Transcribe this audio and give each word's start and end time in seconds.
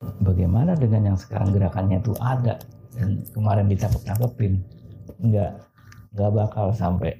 bagaimana 0.00 0.76
dengan 0.76 1.12
yang 1.12 1.18
sekarang 1.18 1.56
gerakannya 1.56 2.04
itu 2.04 2.12
ada 2.20 2.60
dan 2.96 3.24
kemarin 3.32 3.66
ditangkap-tangkepin 3.68 4.60
nggak 5.20 5.52
nggak 6.12 6.30
bakal 6.32 6.72
sampai 6.72 7.16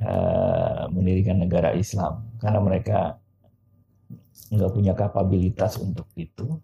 uh, 0.00 0.88
mendirikan 0.88 1.40
negara 1.40 1.76
Islam 1.76 2.24
karena 2.40 2.60
mereka 2.60 3.20
nggak 4.52 4.72
punya 4.72 4.92
kapabilitas 4.96 5.80
untuk 5.80 6.08
itu. 6.16 6.60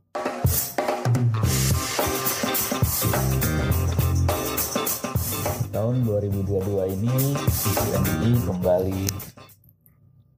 Tahun 5.71 5.97
2022 6.05 6.95
ini 6.99 7.15
isu 7.47 7.71
MI 7.95 8.31
kembali 8.45 9.01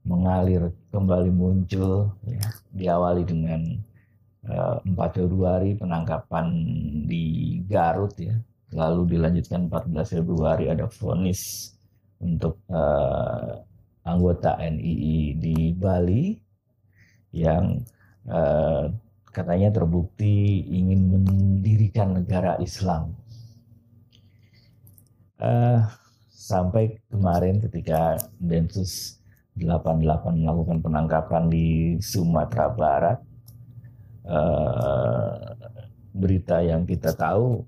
mengalir, 0.07 0.70
kembali 0.93 1.30
muncul, 1.34 2.14
ya, 2.27 2.46
diawali 2.75 3.23
dengan 3.27 3.80
eh, 4.46 4.77
4 4.84 5.18
Februari 5.18 5.75
penangkapan 5.77 6.46
di 7.06 7.58
Garut 7.66 8.14
ya, 8.18 8.35
lalu 8.72 9.16
dilanjutkan 9.16 9.68
14 9.68 10.16
Februari 10.21 10.72
ada 10.72 10.89
vonis 10.89 11.72
untuk 12.22 12.63
uh, 12.71 13.58
anggota 14.07 14.54
NII 14.63 15.35
di 15.35 15.75
Bali 15.75 16.39
yang 17.35 17.82
uh, 18.30 18.86
katanya 19.35 19.75
terbukti 19.75 20.63
ingin 20.71 21.18
mendirikan 21.18 22.14
negara 22.22 22.57
Islam. 22.63 23.16
Uh, 25.43 25.82
sampai 26.30 27.02
kemarin 27.11 27.58
ketika 27.58 28.14
Densus 28.38 29.18
88 29.58 30.43
melakukan 30.43 30.79
penangkapan 30.79 31.50
di 31.50 31.99
Sumatera 31.99 32.70
Barat, 32.70 33.19
uh, 34.27 35.56
berita 36.12 36.61
yang 36.61 36.84
kita 36.84 37.17
tahu 37.17 37.64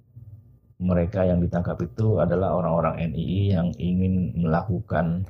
mereka 0.85 1.25
yang 1.25 1.41
ditangkap 1.41 1.81
itu 1.81 2.21
adalah 2.21 2.59
orang-orang 2.59 3.15
NII 3.15 3.57
yang 3.57 3.69
ingin 3.79 4.37
melakukan 4.37 5.25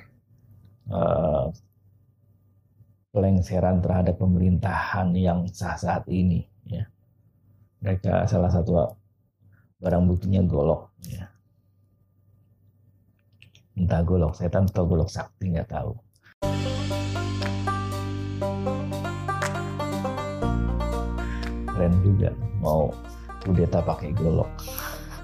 uh, 0.91 1.53
pelengseran 3.15 3.79
terhadap 3.79 4.19
pemerintahan 4.19 5.15
yang 5.15 5.47
sah 5.47 5.79
saat 5.79 6.03
ini. 6.11 6.43
Ya. 6.67 6.91
Mereka 7.85 8.27
salah 8.27 8.51
satu 8.51 8.99
barang 9.79 10.05
buktinya 10.11 10.43
golok. 10.43 10.91
Ya. 11.07 11.31
Entah 13.79 14.03
golok 14.03 14.35
setan 14.35 14.67
atau 14.67 14.89
golok 14.89 15.07
sakti 15.07 15.55
nggak 15.55 15.71
tahu. 15.71 15.95
Juga 22.15 22.31
mau 22.63 22.95
kudeta 23.45 23.83
pakai 23.85 24.15
golok. 24.17 24.51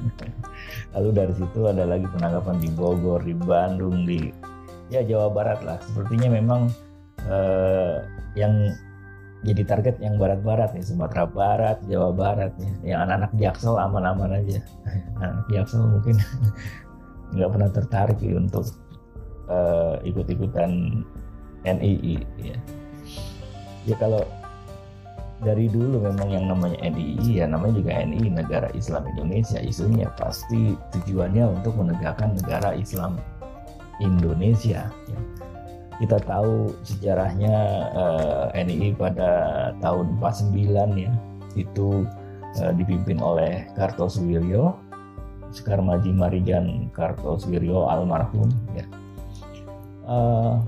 Lalu 0.94 1.08
dari 1.14 1.34
situ 1.36 1.60
ada 1.70 1.86
lagi 1.86 2.06
penangkapan 2.10 2.56
di 2.58 2.68
Bogor, 2.74 3.20
di 3.22 3.34
Bandung, 3.36 4.04
di 4.04 4.28
ya 4.90 5.06
Jawa 5.06 5.30
Barat 5.30 5.60
lah. 5.62 5.78
Sepertinya 5.86 6.34
memang 6.34 6.68
eh, 7.24 7.96
yang 8.34 8.74
jadi 9.40 9.62
target 9.64 9.96
yang 10.04 10.20
barat-barat 10.20 10.76
nih 10.76 10.84
Sumatera 10.84 11.24
Barat, 11.24 11.80
Jawa 11.88 12.12
Barat 12.12 12.52
ya. 12.60 12.72
Yang 12.84 13.00
anak-anak 13.08 13.32
Jaksel 13.40 13.74
aman-aman 13.80 14.30
aja. 14.36 14.60
Anak 15.24 15.46
Jaksel 15.48 15.80
mungkin 15.88 16.16
nggak 17.34 17.50
pernah 17.54 17.70
tertarik 17.72 18.18
ya 18.20 18.36
untuk 18.36 18.68
uh, 19.48 19.96
ikut-ikutan 20.04 21.00
NII 21.64 22.16
ya. 22.36 22.56
Ya 23.88 23.96
kalau 23.96 24.28
dari 25.40 25.72
dulu 25.72 26.04
memang 26.04 26.28
yang 26.28 26.46
namanya 26.52 26.78
NII 26.84 27.40
ya 27.40 27.48
namanya 27.48 27.80
juga 27.80 27.96
NII 27.96 28.28
Negara 28.28 28.68
Islam 28.76 29.08
Indonesia 29.16 29.56
isunya 29.56 30.12
pasti 30.20 30.76
tujuannya 30.92 31.60
untuk 31.60 31.80
menegakkan 31.80 32.36
negara 32.36 32.76
Islam 32.76 33.16
Indonesia 34.04 34.92
ya. 34.92 35.20
kita 35.96 36.20
tahu 36.28 36.76
sejarahnya 36.84 37.56
uh, 37.96 38.46
eh, 38.52 38.68
NII 38.68 38.96
pada 39.00 39.30
tahun 39.80 40.20
49 40.20 41.08
ya 41.08 41.12
itu 41.56 42.04
uh, 42.60 42.72
dipimpin 42.76 43.20
oleh 43.20 43.64
Kartosuwiryo 43.76 44.76
Sekarmaji 45.50 46.14
Marijan 46.14 46.92
Kartosuwiryo 46.92 47.88
almarhum 47.88 48.52
ya 48.76 48.84
uh, 50.04 50.60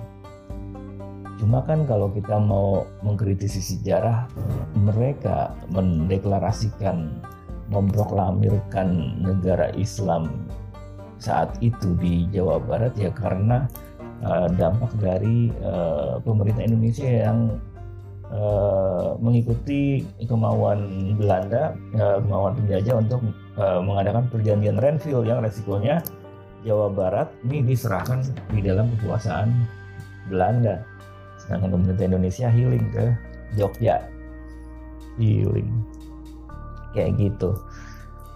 Cuma 1.42 1.58
kan 1.66 1.82
kalau 1.90 2.06
kita 2.14 2.38
mau 2.38 2.86
mengkritisi 3.02 3.58
sejarah, 3.58 4.30
mereka 4.78 5.50
mendeklarasikan, 5.74 7.18
memproklamirkan 7.66 9.18
negara 9.18 9.74
Islam 9.74 10.46
saat 11.18 11.58
itu 11.58 11.98
di 11.98 12.30
Jawa 12.30 12.62
Barat 12.62 12.94
ya 12.94 13.10
karena 13.10 13.66
uh, 14.22 14.46
dampak 14.54 14.94
dari 15.02 15.50
uh, 15.66 16.22
pemerintah 16.22 16.62
Indonesia 16.62 17.10
yang 17.10 17.58
uh, 18.30 19.18
mengikuti 19.18 20.06
kemauan 20.22 21.10
Belanda, 21.18 21.74
uh, 21.98 22.22
kemauan 22.22 22.54
penjajah 22.54 23.02
untuk 23.02 23.18
uh, 23.58 23.82
mengadakan 23.82 24.30
perjanjian 24.30 24.78
Renville 24.78 25.26
yang 25.26 25.42
resikonya 25.42 26.06
Jawa 26.62 26.86
Barat 26.86 27.34
ini 27.50 27.74
diserahkan 27.74 28.22
di 28.54 28.62
dalam 28.62 28.94
kekuasaan 28.94 29.50
Belanda 30.30 30.91
sedangkan 31.44 31.74
pemerintah 31.74 32.06
Indonesia 32.06 32.46
healing 32.48 32.86
ke 32.94 33.04
Jogja. 33.58 33.96
Healing. 35.18 35.68
Kayak 36.94 37.10
gitu. 37.18 37.50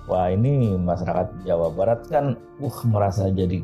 Wah 0.07 0.31
ini 0.31 0.79
masyarakat 0.79 1.43
Jawa 1.43 1.71
Barat 1.75 2.07
kan 2.07 2.39
uh 2.63 2.79
merasa 2.87 3.27
jadi 3.27 3.59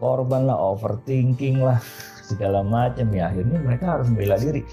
korban 0.00 0.48
lah 0.48 0.56
overthinking 0.56 1.60
lah 1.60 1.80
segala 2.28 2.64
macam. 2.64 3.08
Ya 3.12 3.28
akhirnya 3.28 3.58
mereka 3.60 3.98
harus 3.98 4.08
membela 4.08 4.36
diri. 4.40 4.64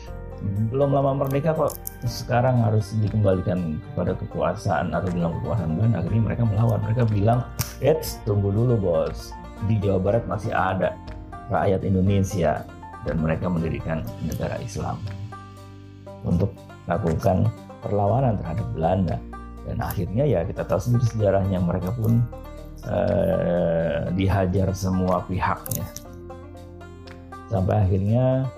Belum 0.71 0.95
lama 0.95 1.19
merdeka 1.19 1.51
kok 1.51 1.75
sekarang 2.07 2.63
harus 2.63 2.95
dikembalikan 3.03 3.75
kepada 3.91 4.15
kekuasaan 4.15 4.95
atau 4.95 5.11
dalam 5.11 5.35
kekuasaan 5.43 5.75
Belanda 5.75 5.99
akhirnya 5.99 6.23
mereka 6.31 6.43
melawan. 6.47 6.79
Mereka 6.87 7.03
bilang 7.11 7.39
Eits, 7.83 8.23
tunggu 8.23 8.55
dulu 8.55 8.79
bos. 8.79 9.35
Di 9.67 9.75
Jawa 9.83 9.99
Barat 9.99 10.23
masih 10.31 10.55
ada 10.55 10.95
rakyat 11.51 11.83
Indonesia 11.83 12.63
dan 13.07 13.15
mereka 13.19 13.47
mendirikan 13.47 14.03
negara 14.25 14.59
Islam 14.59 14.99
untuk 16.25 16.51
melakukan 16.87 17.47
perlawanan 17.79 18.35
terhadap 18.41 18.67
Belanda. 18.75 19.17
Dan 19.69 19.77
akhirnya 19.79 20.25
ya 20.25 20.41
kita 20.43 20.65
tahu 20.65 20.81
sendiri 20.81 21.05
sejarahnya 21.05 21.59
mereka 21.61 21.93
pun 21.93 22.25
eh, 22.89 24.09
dihajar 24.17 24.73
semua 24.73 25.23
pihaknya. 25.29 25.85
Sampai 27.47 27.75
akhirnya 27.85 28.49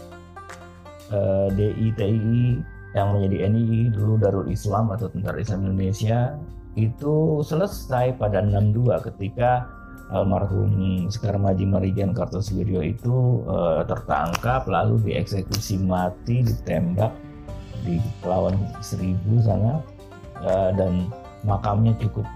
eh, 1.12 1.48
DITI 1.54 2.64
yang 2.92 3.08
menjadi 3.16 3.48
NII 3.48 3.82
dulu 3.96 4.20
Darul 4.20 4.48
Islam 4.52 4.92
atau 4.92 5.08
Tentara 5.08 5.40
Islam 5.40 5.72
Indonesia 5.72 6.36
itu 6.76 7.44
selesai 7.44 8.16
pada 8.16 8.40
62 8.40 9.08
ketika 9.12 9.68
almarhum 10.12 11.08
Sekar 11.08 11.40
Maji 11.40 11.64
Marijan 11.64 12.12
Kartosuwiryo 12.12 12.84
itu 12.84 13.48
uh, 13.48 13.82
tertangkap 13.88 14.68
lalu 14.68 15.00
dieksekusi 15.12 15.80
mati 15.82 16.44
ditembak 16.44 17.16
di 17.82 17.98
Pelawan 18.22 18.56
Seribu 18.84 19.42
sana 19.42 19.82
uh, 20.44 20.70
dan 20.76 21.10
makamnya 21.48 21.96
cukup 21.98 22.28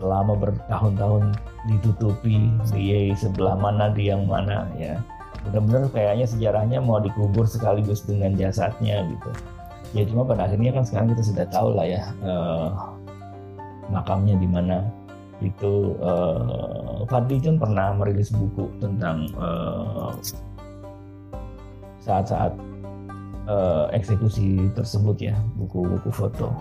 lama 0.00 0.36
bertahun-tahun 0.36 1.36
ditutupi. 1.68 2.52
Di 2.72 3.12
sebelah 3.16 3.56
mana 3.56 3.92
di 3.92 4.08
yang 4.10 4.24
mana 4.28 4.68
ya. 4.76 5.00
Benar-benar 5.46 5.92
kayaknya 5.94 6.26
sejarahnya 6.26 6.78
mau 6.82 6.98
dikubur 6.98 7.46
sekaligus 7.46 8.02
dengan 8.02 8.34
jasadnya 8.34 9.06
gitu. 9.06 9.30
Ya 9.94 10.02
cuma 10.02 10.26
pada 10.26 10.50
akhirnya 10.50 10.74
kan 10.74 10.82
sekarang 10.82 11.14
kita 11.14 11.22
sudah 11.22 11.46
tahu 11.46 11.68
lah 11.78 11.86
ya 11.86 12.02
uh, 12.26 12.74
makamnya 13.88 14.34
di 14.42 14.48
mana 14.50 14.82
itu 15.44 15.96
uh, 16.00 17.04
Fadli 17.12 17.36
John 17.44 17.60
pernah 17.60 17.92
merilis 17.92 18.32
buku 18.32 18.72
tentang 18.80 19.28
saat-saat 22.00 22.56
uh, 22.56 22.66
uh, 23.50 23.86
eksekusi 23.92 24.72
tersebut 24.72 25.16
ya 25.20 25.36
buku-buku 25.60 26.08
foto 26.08 26.56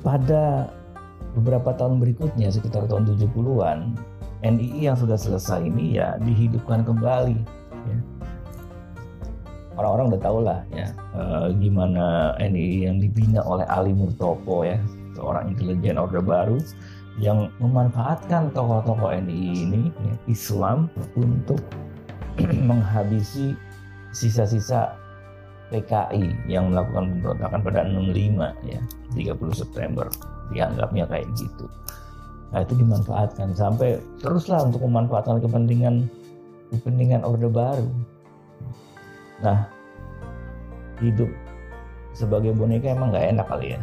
pada 0.00 0.68
beberapa 1.36 1.74
tahun 1.76 2.00
berikutnya 2.00 2.48
sekitar 2.48 2.86
tahun 2.88 3.10
70-an 3.18 3.98
NII 4.44 4.92
yang 4.92 4.96
sudah 4.96 5.18
selesai 5.18 5.64
ini 5.64 5.98
ya 5.98 6.20
dihidupkan 6.20 6.84
kembali 6.84 7.36
ya. 7.88 7.98
orang-orang 9.80 10.14
udah 10.14 10.22
tahu 10.22 10.38
lah 10.44 10.60
ya 10.72 10.88
uh, 11.16 11.48
gimana 11.58 12.36
NII 12.38 12.88
yang 12.88 12.96
dibina 13.02 13.42
oleh 13.44 13.66
Ali 13.66 13.92
Murtopo 13.92 14.62
ya 14.62 14.78
seorang 15.18 15.52
intelijen 15.52 15.98
orde 15.98 16.22
baru 16.22 16.58
yang 17.22 17.46
memanfaatkan 17.62 18.50
tokoh-tokoh 18.50 19.14
NI 19.14 19.66
ini 19.66 19.82
ya, 20.02 20.14
Islam 20.26 20.90
untuk 21.14 21.62
menghabisi 22.68 23.54
sisa-sisa 24.10 24.98
PKI 25.70 26.50
yang 26.50 26.74
melakukan 26.74 27.18
pemberontakan 27.18 27.60
pada 27.62 27.80
65 27.86 28.66
ya 28.66 28.80
30 29.14 29.54
September. 29.54 30.06
Dianggapnya 30.50 31.04
kayak 31.06 31.26
gitu. 31.38 31.66
Nah 32.50 32.62
itu 32.62 32.74
dimanfaatkan. 32.78 33.54
Sampai 33.54 33.98
teruslah 34.22 34.66
untuk 34.66 34.82
memanfaatkan 34.86 35.38
kepentingan 35.42 36.06
kepentingan 36.74 37.22
orde 37.22 37.46
baru. 37.46 37.88
Nah 39.42 39.66
hidup 40.98 41.30
sebagai 42.14 42.54
boneka 42.54 42.94
emang 42.94 43.10
nggak 43.10 43.34
enak 43.34 43.46
kali 43.50 43.74
ya 43.74 43.80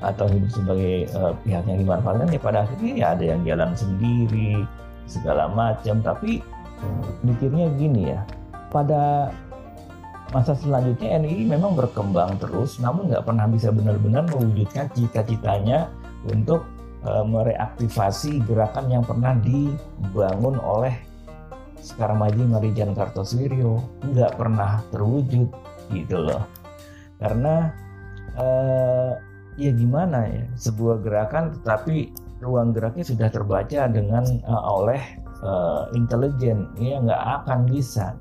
atau 0.00 0.26
hidup 0.28 0.50
sebagai 0.52 1.08
uh, 1.12 1.36
pihak 1.44 1.64
yang 1.68 1.78
dimanfaatkan 1.80 2.32
ya 2.32 2.40
pada 2.40 2.58
akhirnya 2.64 2.92
ya 2.96 3.06
ada 3.12 3.24
yang 3.24 3.40
jalan 3.44 3.70
sendiri 3.76 4.64
segala 5.04 5.48
macam. 5.52 6.00
Tapi 6.00 6.40
mikirnya 7.20 7.68
gini 7.76 8.16
ya 8.16 8.24
pada 8.72 9.34
masa 10.30 10.54
selanjutnya 10.54 11.18
NII 11.20 11.42
memang 11.50 11.74
berkembang 11.74 12.38
terus, 12.38 12.78
namun 12.78 13.10
nggak 13.10 13.26
pernah 13.26 13.50
bisa 13.50 13.74
benar-benar 13.74 14.30
mewujudkan 14.30 14.86
cita-citanya 14.94 15.90
untuk 16.30 16.62
e, 17.02 17.10
mereaktivasi 17.26 18.46
gerakan 18.46 18.86
yang 18.94 19.02
pernah 19.02 19.34
dibangun 19.42 20.56
oleh 20.62 20.94
sekarang 21.82 22.22
Maji 22.22 22.46
Marijan 22.46 22.94
Kartosuwiryo 22.94 23.82
nggak 24.14 24.38
pernah 24.38 24.78
terwujud 24.94 25.50
gitu 25.90 26.16
loh. 26.22 26.46
Karena 27.18 27.74
e, 28.38 28.46
ya 29.60 29.70
gimana 29.76 30.24
ya 30.24 30.44
sebuah 30.56 31.04
gerakan 31.04 31.52
tetapi 31.60 32.16
ruang 32.40 32.72
geraknya 32.72 33.04
sudah 33.04 33.28
terbaca 33.28 33.84
dengan 33.92 34.24
e, 34.24 34.54
oleh 34.64 35.02
e, 35.44 35.52
intelijen 35.92 36.72
ya 36.80 36.96
nggak 37.04 37.22
akan 37.44 37.68
bisa 37.68 38.16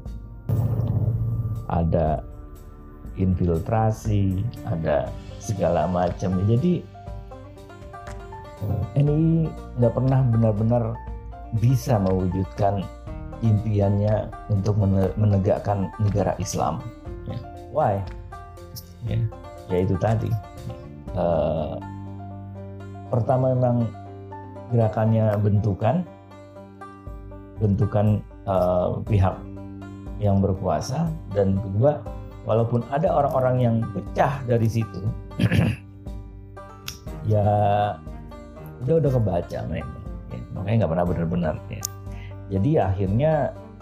ada 1.70 2.20
infiltrasi, 3.20 4.42
ada 4.66 5.12
segala 5.38 5.86
macam. 5.86 6.40
Jadi 6.48 6.82
ini 8.96 9.48
nggak 9.80 9.94
pernah 9.94 10.20
benar-benar 10.28 10.84
bisa 11.60 12.00
mewujudkan 12.00 12.84
impiannya 13.40 14.28
untuk 14.52 14.76
menegakkan 15.16 15.88
negara 16.00 16.36
Islam. 16.40 16.84
Ya. 17.28 17.38
Why? 17.72 17.94
Ya, 19.08 19.20
ya 19.72 19.78
itu 19.88 19.96
tadi. 19.96 20.28
Uh, 21.20 21.76
pertama 23.12 23.52
memang 23.52 23.84
gerakannya 24.72 25.36
bentukan, 25.44 26.08
bentukan 27.60 28.24
uh, 28.48 29.04
pihak 29.04 29.36
yang 30.24 30.40
berkuasa. 30.40 31.12
Dan 31.36 31.60
kedua 31.60 32.00
walaupun 32.48 32.88
ada 32.90 33.12
orang-orang 33.12 33.56
yang 33.60 33.76
pecah 33.92 34.42
dari 34.48 34.66
situ 34.66 35.02
ya 37.32 37.46
udah 38.88 38.96
udah 38.98 39.12
kebaca 39.12 39.60
mereka. 39.68 39.98
Ya, 40.30 40.42
makanya 40.58 40.76
nggak 40.86 40.92
pernah 40.94 41.06
benar-benar 41.10 41.56
ya. 41.70 41.84
jadi 42.54 42.72
akhirnya 42.94 43.34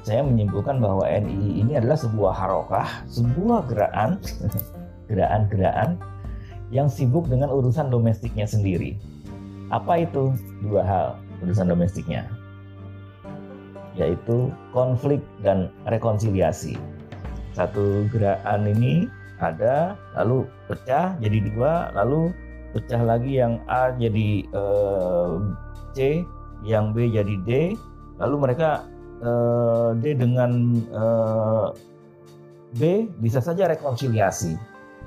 saya 0.03 0.23
menyimpulkan 0.23 0.79
bahwa 0.79 1.03
NII 1.03 1.59
ini 1.59 1.73
adalah 1.75 1.99
sebuah 1.99 2.33
harokah 2.35 2.87
sebuah 3.11 3.67
gerakan 3.67 4.19
gerakan-gerakan 5.11 5.99
yang 6.69 6.91
sibuk 6.91 7.27
dengan 7.31 7.47
urusan 7.51 7.87
domestiknya 7.87 8.43
sendiri. 8.43 8.99
Apa 9.71 10.03
itu? 10.03 10.35
Dua 10.63 10.83
hal 10.83 11.07
urusan 11.43 11.71
domestiknya. 11.71 12.27
Yaitu 13.95 14.51
konflik 14.75 15.23
dan 15.41 15.71
rekonsiliasi. 15.89 16.77
Satu 17.55 18.05
gerakan 18.13 18.69
ini 18.69 19.09
ada, 19.41 19.97
lalu 20.13 20.45
pecah 20.69 21.17
jadi 21.17 21.37
dua, 21.49 21.89
lalu 21.93 22.29
pecah 22.73 23.01
lagi 23.01 23.41
yang 23.41 23.57
A 23.65 23.93
jadi 23.97 24.45
eh, 24.45 25.33
C, 25.97 26.21
yang 26.61 26.93
B 26.93 27.09
jadi 27.09 27.35
D, 27.47 27.51
lalu 28.21 28.35
mereka 28.37 28.85
eh, 29.23 29.89
D 29.97 30.13
dengan 30.13 30.51
eh, 30.77 31.67
B 32.77 33.09
bisa 33.17 33.41
saja 33.41 33.65
rekonsiliasi. 33.65 34.53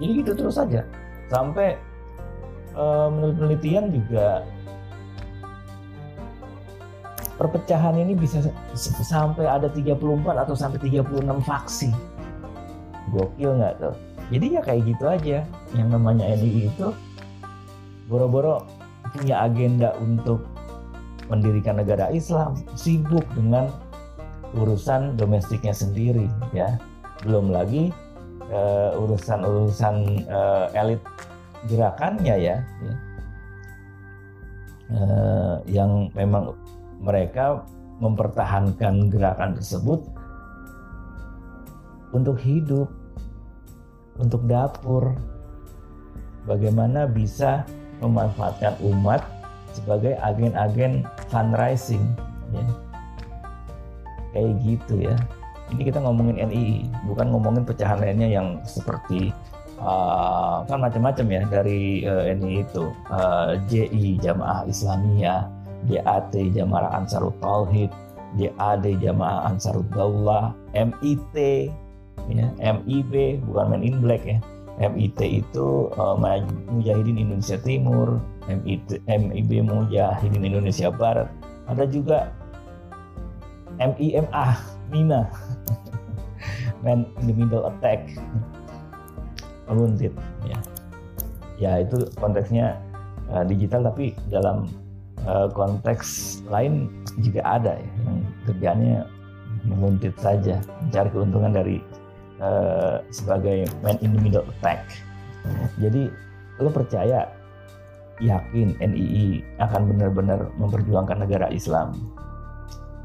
Jadi 0.03 0.11
gitu 0.25 0.33
terus 0.35 0.59
saja 0.59 0.83
sampai 1.31 1.79
eh, 2.75 3.09
menurut 3.09 3.35
penelitian 3.39 3.95
juga 3.95 4.45
perpecahan 7.41 7.97
ini 7.97 8.13
bisa 8.13 8.45
sampai 9.01 9.49
ada 9.49 9.73
34 9.73 9.97
atau 10.45 10.53
sampai 10.53 10.77
36 10.77 11.41
faksi. 11.49 11.89
Gokil 13.17 13.57
nggak 13.57 13.75
tuh? 13.81 13.97
Jadi 14.29 14.47
ya 14.53 14.61
kayak 14.61 14.83
gitu 14.85 15.05
aja. 15.09 15.39
Yang 15.73 15.89
namanya 15.89 16.37
NII 16.37 16.69
itu 16.69 16.93
boro-boro 18.13 18.69
punya 19.17 19.49
agenda 19.49 19.97
untuk 19.99 20.45
mendirikan 21.33 21.81
negara 21.81 22.13
Islam, 22.13 22.61
sibuk 22.77 23.25
dengan 23.33 23.73
urusan 24.53 25.17
domestiknya 25.17 25.73
sendiri 25.73 26.29
ya. 26.53 26.77
Belum 27.25 27.49
lagi 27.49 27.89
uh, 28.53 29.01
urusan-urusan 29.01 30.27
uh, 30.29 30.67
elit 30.77 31.01
gerakannya 31.69 32.37
ya. 32.39 32.57
ya. 32.63 32.95
Uh, 34.91 35.57
yang 35.71 36.11
memang 36.19 36.57
mereka 36.99 37.63
mempertahankan 38.03 39.13
gerakan 39.13 39.55
tersebut 39.55 40.03
untuk 42.11 42.41
hidup, 42.43 42.91
untuk 44.19 44.43
dapur, 44.51 45.15
bagaimana 46.49 47.07
bisa 47.07 47.63
memanfaatkan 48.03 48.75
umat 48.83 49.23
sebagai 49.71 50.19
agen-agen 50.19 51.07
fundraising, 51.31 52.03
ya. 52.51 52.65
kayak 54.35 54.53
gitu 54.67 54.95
ya. 55.07 55.15
Ini 55.71 55.87
kita 55.87 56.03
ngomongin 56.03 56.51
NII, 56.51 56.91
bukan 57.07 57.31
ngomongin 57.31 57.63
pecahan 57.63 58.03
lainnya 58.03 58.27
yang 58.27 58.59
seperti 58.67 59.31
uh, 59.81 60.63
kan 60.69 60.79
macam-macam 60.81 61.27
ya 61.27 61.43
dari 61.49 62.05
uh, 62.05 62.29
NII 62.29 62.63
itu, 62.63 62.93
uh, 63.09 63.57
JI 63.67 64.21
Jamaah 64.21 64.69
Islamiyah, 64.69 65.49
DAT 65.89 66.33
Jamaah 66.33 67.01
Ansarut 67.01 67.35
Tauhid, 67.41 67.91
DAD 68.37 68.85
Jamaah 69.01 69.51
Ansarut 69.51 69.89
Daulah, 69.91 70.53
MIT, 70.77 71.37
ya, 72.29 72.47
MIB 72.61 73.43
bukan 73.49 73.67
Men 73.75 73.83
in 73.83 73.99
Black 74.05 74.23
ya. 74.23 74.39
MIT 74.81 75.45
itu 75.45 75.93
uh, 76.01 76.17
Mujahidin 76.73 77.21
Indonesia 77.21 77.61
Timur, 77.61 78.17
MIT, 78.49 79.05
MIB 79.05 79.69
Mujahidin 79.69 80.41
Indonesia 80.41 80.89
Barat. 80.89 81.29
Ada 81.69 81.85
juga 81.85 82.33
MIMA, 83.77 84.57
MIMA, 84.89 85.21
Man 86.85 87.05
in 87.21 87.25
the 87.29 87.35
Middle 87.37 87.69
Attack, 87.69 88.09
Meluntit. 89.71 90.13
Ya, 90.45 90.59
ya 91.57 91.73
itu 91.87 92.11
konteksnya 92.19 92.77
uh, 93.31 93.47
digital 93.47 93.87
tapi 93.87 94.19
dalam 94.29 94.67
Eh, 95.21 95.49
konteks 95.53 96.41
lain 96.49 96.89
juga 97.21 97.45
ada 97.45 97.77
ya 97.77 97.91
yang 98.09 98.19
kerjanya 98.49 98.97
menguntit 99.69 100.17
saja 100.17 100.57
mencari 100.81 101.13
keuntungan 101.13 101.53
dari 101.53 101.77
uh, 102.41 103.05
sebagai 103.13 103.69
man 103.85 104.01
in 104.01 104.17
the 104.17 104.21
middle 104.25 104.49
attack. 104.49 104.81
Jadi 105.77 106.09
lo 106.57 106.73
percaya 106.73 107.29
yakin 108.25 108.81
NII 108.81 109.45
akan 109.61 109.93
benar-benar 109.93 110.49
memperjuangkan 110.57 111.29
negara 111.29 111.53
Islam? 111.53 111.93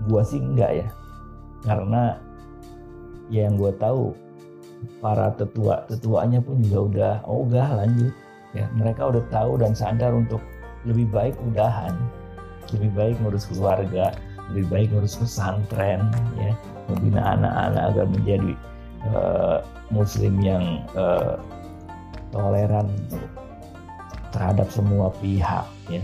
Gua 0.08 0.24
sih 0.24 0.40
enggak 0.40 0.72
ya, 0.72 0.88
karena 1.68 2.16
ya 3.28 3.52
yang 3.52 3.60
gue 3.60 3.76
tahu 3.76 4.16
para 5.00 5.34
tetua 5.36 5.86
tetuanya 5.90 6.40
pun 6.42 6.62
juga 6.62 6.80
udah 6.82 7.16
ogah 7.28 7.70
lanjut. 7.84 8.14
Ya 8.56 8.72
mereka 8.72 9.12
udah 9.12 9.24
tahu 9.30 9.60
dan 9.60 9.76
sadar 9.76 10.16
untuk 10.16 10.40
lebih 10.88 11.10
baik 11.12 11.36
udahan. 11.52 11.94
Lebih 12.74 12.92
baik 12.96 13.16
ngurus 13.22 13.46
keluarga 13.52 14.16
lebih 14.54 14.66
baik 14.70 14.88
ngurus 14.94 15.18
pesantren 15.18 16.06
ya 16.38 16.54
membina 16.86 17.34
anak-anak 17.34 17.84
agar 17.94 18.06
menjadi 18.14 18.52
uh, 19.10 19.58
muslim 19.90 20.38
yang 20.38 20.86
uh, 20.94 21.42
toleran 22.30 22.86
terhadap 24.30 24.68
semua 24.70 25.10
pihak 25.24 25.66
ya. 25.90 26.04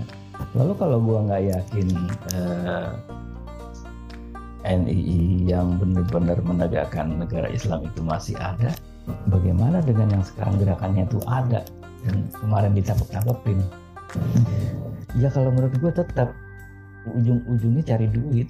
Lalu 0.58 0.74
kalau 0.82 0.98
gua 0.98 1.20
nggak 1.30 1.44
yakin 1.54 1.88
uh, 2.34 2.98
NII 4.66 5.50
yang 5.50 5.78
benar-benar 5.82 6.38
menegakkan 6.42 7.18
negara 7.18 7.50
Islam 7.50 7.86
itu 7.88 8.02
masih 8.02 8.36
ada. 8.38 8.74
Bagaimana 9.28 9.82
dengan 9.82 10.20
yang 10.20 10.24
sekarang 10.24 10.62
gerakannya 10.62 11.10
itu 11.10 11.20
ada? 11.26 11.66
Dan 12.06 12.30
kemarin 12.34 12.74
ditangkap-tangkepin 12.74 13.62
ya 15.20 15.28
kalau 15.32 15.52
menurut 15.52 15.76
gue 15.80 15.92
tetap 15.92 16.30
ujung-ujungnya 17.18 17.84
cari 17.84 18.08
duit. 18.08 18.50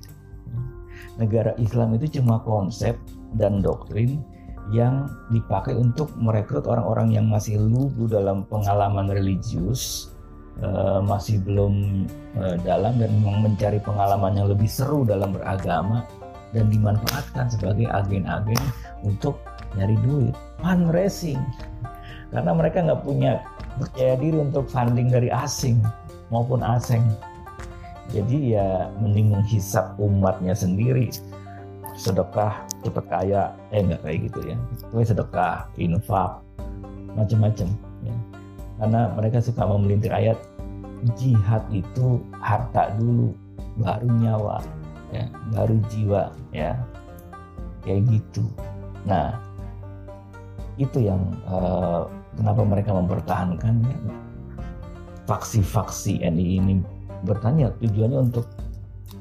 Negara 1.17 1.55
Islam 1.57 1.97
itu 1.97 2.21
cuma 2.21 2.43
konsep 2.45 2.93
dan 3.35 3.63
doktrin 3.63 4.21
yang 4.69 5.09
dipakai 5.33 5.73
untuk 5.73 6.13
merekrut 6.15 6.69
orang-orang 6.69 7.11
yang 7.11 7.25
masih 7.27 7.57
lugu 7.57 8.05
dalam 8.05 8.45
pengalaman 8.47 9.09
religius, 9.09 10.13
uh, 10.59 10.99
masih 10.99 11.39
belum 11.39 12.03
uh, 12.35 12.59
dalam 12.67 12.99
dan 12.99 13.09
memang 13.23 13.47
mencari 13.47 13.79
pengalaman 13.79 14.35
yang 14.35 14.47
lebih 14.51 14.67
seru 14.67 15.07
dalam 15.07 15.31
beragama 15.31 16.03
dan 16.51 16.67
dimanfaatkan 16.67 17.47
sebagai 17.47 17.87
agen-agen 17.87 18.59
untuk 19.07 19.39
nyari 19.79 19.95
duit, 20.03 20.35
fundraising. 20.59 21.39
Karena 22.31 22.51
mereka 22.51 22.83
nggak 22.83 23.03
punya 23.07 23.39
percaya 23.79 24.19
diri 24.19 24.37
untuk 24.39 24.67
funding 24.67 25.07
dari 25.07 25.31
asing 25.31 25.79
maupun 26.27 26.59
asing. 26.63 27.03
Jadi 28.11 28.59
ya 28.59 28.91
mending 28.99 29.31
menghisap 29.31 29.95
umatnya 29.95 30.51
sendiri 30.51 31.07
sedekah 31.95 32.63
cepat 32.83 33.05
kaya 33.11 33.41
eh 33.71 33.83
enggak 33.83 33.99
kayak 34.03 34.19
gitu 34.31 34.39
ya 34.51 34.55
gue 34.91 35.03
sedekah 35.03 35.67
infak 35.75 36.39
macam-macam. 37.15 37.90
Karena 38.81 39.13
mereka 39.13 39.37
suka 39.37 39.61
memelintir 39.61 40.09
ayat 40.09 40.41
jihad 41.13 41.61
itu 41.69 42.17
harta 42.41 42.89
dulu 42.97 43.29
baru 43.77 44.09
nyawa 44.09 44.57
ya 45.13 45.29
baru 45.53 45.77
jiwa 45.93 46.33
ya. 46.49 46.73
Kayak 47.85 48.01
gitu. 48.09 48.45
Nah 49.05 49.37
itu 50.81 50.97
yang 50.97 51.21
uh, 51.45 52.09
kenapa 52.33 52.61
mereka 52.65 52.89
mempertahankan 52.97 53.85
ya. 53.85 53.97
faksi-faksi 55.29 56.25
NI 56.25 56.57
ini 56.57 56.73
bertanya 57.21 57.69
tujuannya 57.77 58.33
untuk 58.33 58.49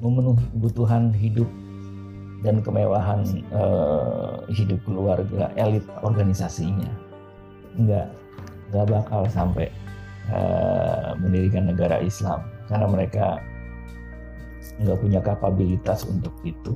memenuhi 0.01 0.41
kebutuhan 0.57 1.13
hidup 1.13 1.49
dan 2.41 2.65
kemewahan 2.65 3.21
uh, 3.53 4.41
hidup 4.49 4.81
keluarga 4.89 5.53
elit 5.61 5.85
organisasinya. 6.01 6.89
Nggak 7.77 8.20
nggak 8.71 8.87
bakal 8.87 9.27
sampai 9.31 9.69
uh, 10.31 11.15
mendirikan 11.19 11.69
negara 11.71 11.99
Islam. 12.01 12.43
Karena 12.71 12.87
mereka 12.87 13.43
nggak 14.81 14.99
punya 15.01 15.21
kapabilitas 15.21 16.09
untuk 16.09 16.33
itu 16.41 16.73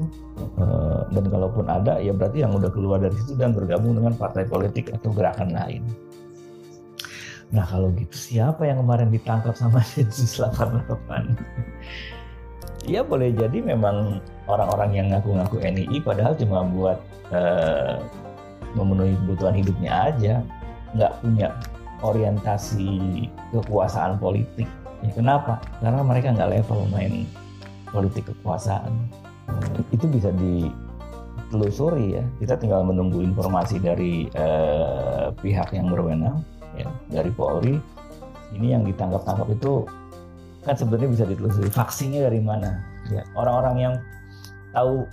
uh, 0.61 1.09
dan 1.09 1.25
kalaupun 1.25 1.65
ada 1.69 1.97
ya 2.01 2.13
berarti 2.13 2.45
yang 2.45 2.53
udah 2.53 2.69
keluar 2.69 3.01
dari 3.01 3.17
situ 3.17 3.33
dan 3.37 3.57
bergabung 3.57 3.97
dengan 3.97 4.13
partai 4.13 4.45
politik 4.45 4.93
atau 4.93 5.09
gerakan 5.13 5.57
lain. 5.57 5.83
Nah 7.53 7.65
kalau 7.65 7.93
gitu 7.97 8.13
siapa 8.13 8.69
yang 8.69 8.85
kemarin 8.85 9.09
ditangkap 9.09 9.57
sama 9.57 9.81
Densus 9.97 10.37
88 10.37 11.33
ya 12.85 13.01
boleh 13.01 13.33
jadi 13.33 13.65
memang 13.65 14.21
orang-orang 14.45 14.91
yang 14.93 15.07
ngaku-ngaku 15.09 15.65
NII 15.65 16.05
padahal 16.05 16.37
cuma 16.37 16.61
buat 16.69 16.99
uh, 17.33 18.05
memenuhi 18.77 19.17
kebutuhan 19.25 19.57
hidupnya 19.57 20.13
aja. 20.13 20.35
Nggak 20.95 21.13
punya 21.25 21.49
orientasi 22.05 23.25
kekuasaan 23.57 24.21
politik. 24.21 24.69
Ya 25.01 25.11
kenapa? 25.17 25.61
Karena 25.81 26.05
mereka 26.05 26.37
nggak 26.37 26.51
level 26.61 26.85
main 26.93 27.25
politik 27.89 28.29
kekuasaan. 28.29 28.93
Itu 29.89 30.05
bisa 30.13 30.29
ditelusuri 30.37 32.21
ya. 32.21 32.25
Kita 32.41 32.61
tinggal 32.61 32.85
menunggu 32.85 33.25
informasi 33.25 33.81
dari 33.81 34.29
uh, 34.37 35.33
pihak 35.41 35.73
yang 35.73 35.89
berwenang 35.89 36.45
ya 36.77 36.89
dari 37.09 37.33
Polri. 37.33 37.81
Ini 38.55 38.79
yang 38.79 38.85
ditangkap-tangkap 38.85 39.49
itu 39.51 39.89
kan 40.65 40.77
sebenarnya 40.77 41.09
bisa 41.11 41.25
ditelusuri 41.25 41.73
vaksinnya 41.73 42.29
dari 42.29 42.41
mana. 42.41 42.81
Ya 43.13 43.25
orang-orang 43.37 43.77
yang 43.81 43.95
tahu 44.73 45.05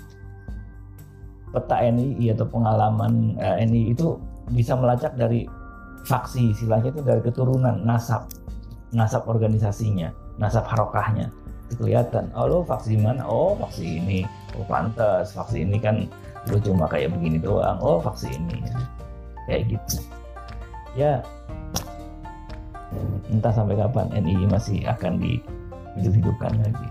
peta 1.52 1.84
NII 1.84 2.32
atau 2.32 2.48
pengalaman 2.48 3.36
eh, 3.36 3.68
NII 3.68 3.92
itu 3.92 4.16
bisa 4.56 4.74
melacak 4.80 5.14
dari 5.20 5.44
faksi 6.05 6.53
istilahnya 6.53 6.89
itu 6.93 7.01
dari 7.01 7.22
keturunan 7.22 7.81
nasab. 7.86 8.27
Nasab 8.91 9.24
organisasinya 9.27 10.12
nasab 10.41 10.67
harokahnya. 10.67 11.31
Kelihatan. 11.72 12.27
Oh 12.36 12.51
lo 12.51 12.58
faksi 12.67 13.00
mana? 13.00 13.24
Oh 13.24 13.55
faksi 13.55 14.03
ini. 14.03 14.27
Oh 14.60 14.67
pantas. 14.67 15.31
Faksi 15.31 15.63
ini 15.63 15.79
kan 15.79 16.03
lo 16.51 16.60
cuma 16.60 16.84
kayak 16.91 17.15
begini 17.15 17.39
doang. 17.39 17.79
Oh 17.79 18.03
faksi 18.03 18.27
ini. 18.36 18.60
Kayak 19.48 19.79
gitu. 19.79 20.03
Ya. 21.00 21.24
Entah 23.31 23.55
sampai 23.55 23.79
kapan 23.79 24.12
NII 24.12 24.51
masih 24.51 24.84
akan 24.84 25.15
dihidup-hidupkan 25.24 26.51
lagi 26.60 26.91